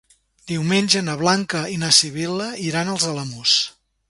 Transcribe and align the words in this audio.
Diumenge 0.51 1.03
na 1.09 1.15
Blanca 1.19 1.61
i 1.75 1.77
na 1.83 1.93
Sibil·la 1.99 2.49
iran 2.71 2.93
als 2.97 3.07
Alamús. 3.15 3.57